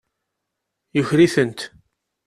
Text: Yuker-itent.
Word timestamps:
Yuker-itent. 0.97 1.59